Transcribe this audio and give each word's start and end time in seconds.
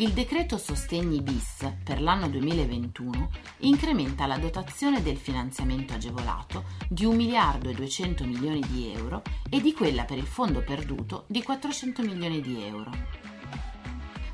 Il 0.00 0.12
decreto 0.12 0.58
Sostegni 0.58 1.20
bis 1.22 1.74
per 1.82 2.00
l'anno 2.00 2.28
2021 2.28 3.30
incrementa 3.58 4.26
la 4.26 4.38
dotazione 4.38 5.02
del 5.02 5.16
finanziamento 5.16 5.94
agevolato 5.94 6.66
di 6.88 7.04
1 7.04 7.16
miliardo 7.16 7.68
e 7.68 7.74
200 7.74 8.24
milioni 8.24 8.60
di 8.60 8.92
euro 8.92 9.22
e 9.50 9.60
di 9.60 9.72
quella 9.72 10.04
per 10.04 10.18
il 10.18 10.26
fondo 10.28 10.62
perduto 10.62 11.24
di 11.26 11.42
400 11.42 12.02
milioni 12.02 12.40
di 12.40 12.62
euro. 12.62 12.92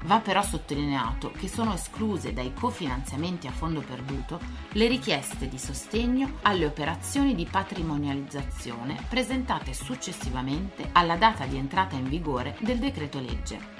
Va 0.03 0.20
però 0.20 0.42
sottolineato 0.42 1.30
che 1.30 1.48
sono 1.48 1.72
escluse 1.72 2.34
dai 2.34 2.53
cofinanziamenti 2.53 3.47
a 3.47 3.53
fondo 3.53 3.81
perduto 3.81 4.38
le 4.72 4.86
richieste 4.86 5.48
di 5.48 5.58
sostegno 5.58 6.41
alle 6.42 6.66
operazioni 6.66 7.34
di 7.34 7.47
patrimonializzazione 7.47 9.03
presentate 9.08 9.72
successivamente 9.72 10.91
alla 10.92 11.16
data 11.16 11.47
di 11.47 11.56
entrata 11.56 11.97
in 11.97 12.10
vigore 12.10 12.55
del 12.60 12.78
decreto 12.78 13.19
legge. 13.19 13.73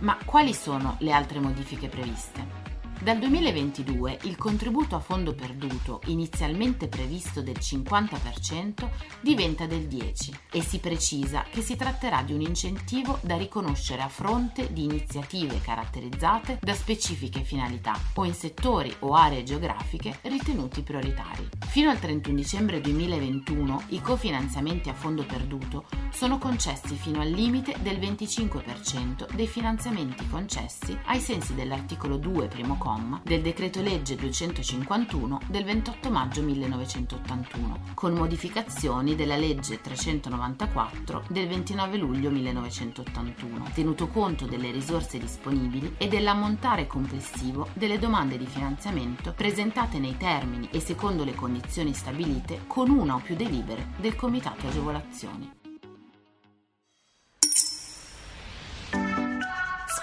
Ma 0.00 0.18
quali 0.24 0.52
sono 0.52 0.96
le 0.98 1.12
altre 1.12 1.38
modifiche 1.38 1.88
previste? 1.88 2.63
Dal 3.04 3.18
2022 3.18 4.20
il 4.22 4.38
contributo 4.38 4.96
a 4.96 4.98
fondo 4.98 5.34
perduto, 5.34 6.00
inizialmente 6.06 6.88
previsto 6.88 7.42
del 7.42 7.58
50%, 7.60 8.88
diventa 9.20 9.66
del 9.66 9.86
10% 9.86 10.32
e 10.50 10.62
si 10.62 10.78
precisa 10.78 11.44
che 11.50 11.60
si 11.60 11.76
tratterà 11.76 12.22
di 12.22 12.32
un 12.32 12.40
incentivo 12.40 13.18
da 13.20 13.36
riconoscere 13.36 14.00
a 14.00 14.08
fronte 14.08 14.72
di 14.72 14.84
iniziative 14.84 15.60
caratterizzate 15.60 16.58
da 16.62 16.72
specifiche 16.72 17.42
finalità 17.42 17.92
o 18.14 18.24
in 18.24 18.32
settori 18.32 18.90
o 19.00 19.12
aree 19.12 19.42
geografiche 19.42 20.20
ritenuti 20.22 20.80
prioritari. 20.80 21.46
Fino 21.66 21.90
al 21.90 21.98
31 21.98 22.34
dicembre 22.34 22.80
2021 22.80 23.82
i 23.88 24.00
cofinanziamenti 24.00 24.88
a 24.88 24.94
fondo 24.94 25.26
perduto 25.26 25.84
sono 26.10 26.38
concessi 26.38 26.94
fino 26.94 27.20
al 27.20 27.28
limite 27.28 27.76
del 27.82 27.98
25% 27.98 29.30
dei 29.34 29.46
finanziamenti 29.46 30.26
concessi 30.26 30.96
ai 31.04 31.20
sensi 31.20 31.54
dell'articolo 31.54 32.16
2 32.16 32.46
primo 32.46 32.78
comma 32.78 32.92
del 33.22 33.42
decreto 33.42 33.80
legge 33.80 34.16
251 34.16 35.40
del 35.48 35.64
28 35.64 36.10
maggio 36.10 36.42
1981, 36.42 37.80
con 37.94 38.12
modificazioni 38.12 39.14
della 39.14 39.36
legge 39.36 39.80
394 39.80 41.24
del 41.28 41.48
29 41.48 41.96
luglio 41.96 42.30
1981, 42.30 43.70
tenuto 43.74 44.08
conto 44.08 44.46
delle 44.46 44.70
risorse 44.70 45.18
disponibili 45.18 45.94
e 45.98 46.08
dell'ammontare 46.08 46.86
complessivo 46.86 47.68
delle 47.72 47.98
domande 47.98 48.38
di 48.38 48.46
finanziamento 48.46 49.32
presentate 49.32 49.98
nei 49.98 50.16
termini 50.16 50.68
e 50.70 50.80
secondo 50.80 51.24
le 51.24 51.34
condizioni 51.34 51.92
stabilite 51.92 52.64
con 52.66 52.90
una 52.90 53.16
o 53.16 53.18
più 53.18 53.34
delibere 53.34 53.88
del 53.96 54.16
Comitato 54.16 54.66
Agevolazioni. 54.66 55.63